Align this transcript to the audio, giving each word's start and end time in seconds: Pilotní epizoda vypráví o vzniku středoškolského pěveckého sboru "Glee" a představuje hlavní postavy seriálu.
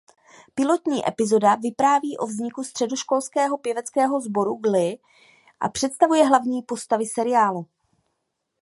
Pilotní 0.55 1.07
epizoda 1.07 1.55
vypráví 1.55 2.17
o 2.17 2.25
vzniku 2.25 2.63
středoškolského 2.63 3.57
pěveckého 3.57 4.21
sboru 4.21 4.55
"Glee" 4.55 4.97
a 5.59 5.69
představuje 5.69 6.25
hlavní 6.27 6.61
postavy 6.63 7.05
seriálu. 7.05 7.67